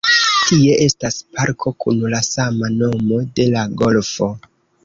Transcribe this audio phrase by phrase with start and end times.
[0.45, 4.33] Tie estas parko kun la sama nomo de la golfo.